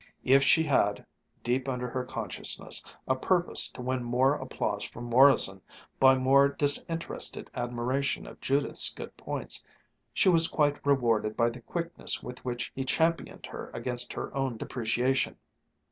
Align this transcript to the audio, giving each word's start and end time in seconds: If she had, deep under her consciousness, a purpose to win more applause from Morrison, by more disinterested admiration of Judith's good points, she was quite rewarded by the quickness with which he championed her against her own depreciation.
If 0.23 0.41
she 0.41 0.63
had, 0.63 1.05
deep 1.43 1.69
under 1.69 1.87
her 1.87 2.03
consciousness, 2.03 2.83
a 3.07 3.15
purpose 3.15 3.67
to 3.73 3.83
win 3.83 4.03
more 4.03 4.33
applause 4.33 4.83
from 4.83 5.03
Morrison, 5.03 5.61
by 5.99 6.15
more 6.15 6.49
disinterested 6.49 7.51
admiration 7.53 8.25
of 8.25 8.41
Judith's 8.41 8.91
good 8.91 9.15
points, 9.15 9.63
she 10.11 10.27
was 10.27 10.47
quite 10.47 10.83
rewarded 10.83 11.37
by 11.37 11.51
the 11.51 11.61
quickness 11.61 12.23
with 12.23 12.43
which 12.43 12.71
he 12.73 12.83
championed 12.83 13.45
her 13.45 13.69
against 13.75 14.13
her 14.13 14.33
own 14.35 14.57
depreciation. 14.57 15.35